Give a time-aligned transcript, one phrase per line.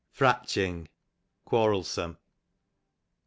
[0.11, 0.87] Fratching,
[1.45, 2.17] quarelsome.